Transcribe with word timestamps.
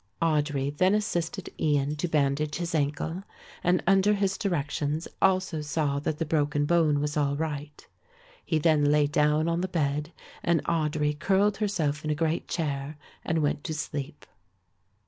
Audry 0.19 0.75
then 0.75 0.95
assisted 0.95 1.51
Ian 1.59 1.95
to 1.97 2.07
bandage 2.07 2.55
his 2.55 2.73
ankle, 2.73 3.21
and 3.63 3.83
under 3.85 4.15
his 4.15 4.35
directions 4.35 5.07
also 5.21 5.61
saw 5.61 5.99
that 5.99 6.17
the 6.17 6.25
broken 6.25 6.65
bone 6.65 6.99
was 6.99 7.15
all 7.15 7.35
right. 7.37 7.85
He 8.43 8.57
then 8.57 8.85
lay 8.85 9.05
down 9.05 9.47
on 9.47 9.61
the 9.61 9.67
bed 9.67 10.11
and 10.41 10.65
Audry 10.65 11.19
curled 11.19 11.57
herself 11.57 12.03
in 12.03 12.09
a 12.09 12.15
great 12.15 12.47
chair 12.47 12.97
and 13.23 13.43
went 13.43 13.63
to 13.65 13.75
sleep. 13.75 14.25